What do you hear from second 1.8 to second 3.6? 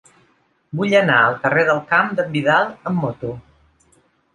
Camp d'en Vidal amb moto.